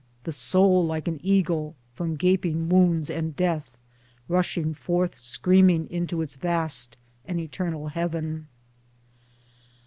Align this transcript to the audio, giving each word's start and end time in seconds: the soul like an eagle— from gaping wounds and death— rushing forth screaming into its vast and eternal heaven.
the 0.23 0.31
soul 0.31 0.83
like 0.83 1.07
an 1.07 1.19
eagle— 1.21 1.75
from 1.93 2.15
gaping 2.15 2.67
wounds 2.69 3.07
and 3.07 3.35
death— 3.35 3.77
rushing 4.27 4.73
forth 4.73 5.15
screaming 5.15 5.87
into 5.91 6.23
its 6.23 6.33
vast 6.33 6.97
and 7.25 7.39
eternal 7.39 7.89
heaven. 7.89 8.47